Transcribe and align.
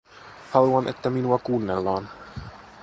Haluan, 0.51 0.87
että 0.87 1.09
minua 1.09 1.37
kuunnellaan. 1.39 2.09